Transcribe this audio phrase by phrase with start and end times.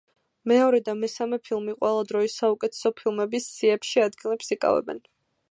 [0.51, 5.07] მეორე და მესამე ფილმი ყველა დროის საუკეთესო ფილმების სიებში ადგილებს იკავებენ.